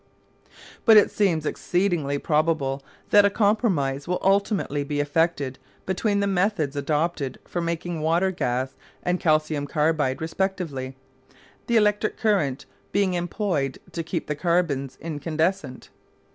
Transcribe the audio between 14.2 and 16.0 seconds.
the carbons incandescent.